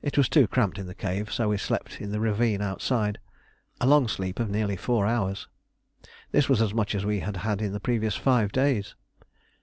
It 0.00 0.16
was 0.16 0.30
too 0.30 0.46
cramped 0.48 0.78
in 0.78 0.86
the 0.86 0.94
cave, 0.94 1.30
so 1.30 1.50
we 1.50 1.58
slept 1.58 2.00
in 2.00 2.10
the 2.10 2.20
ravine 2.20 2.62
outside 2.62 3.18
a 3.82 3.86
long 3.86 4.08
sleep 4.08 4.40
of 4.40 4.48
nearly 4.48 4.76
four 4.76 5.04
hours. 5.06 5.46
This 6.30 6.48
was 6.48 6.62
as 6.62 6.72
much 6.72 6.94
as 6.94 7.04
we 7.04 7.20
had 7.20 7.36
had 7.36 7.60
in 7.60 7.74
the 7.74 7.78
previous 7.78 8.16
five 8.16 8.50
days. 8.50 8.94